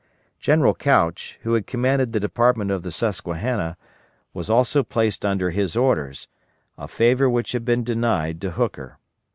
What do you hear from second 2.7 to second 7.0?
of the Susquehanna, was also placed under his orders, a